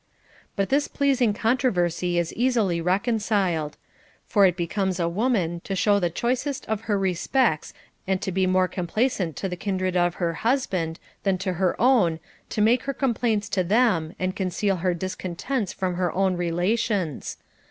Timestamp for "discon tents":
14.95-15.71